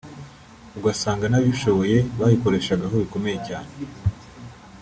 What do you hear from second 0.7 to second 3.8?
ugasanga n’abishoboye bayikoreshaga aho bikomeye cyane